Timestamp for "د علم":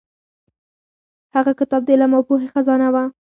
1.85-2.11